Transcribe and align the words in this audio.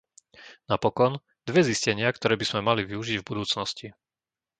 Napokon, 0.71 1.13
dve 1.49 1.61
zistenia, 1.69 2.09
ktoré 2.17 2.33
by 2.33 2.41
sme 2.49 2.61
mali 2.69 2.81
využiť 2.91 3.15
v 3.21 3.27
budúcnosti. 3.29 3.87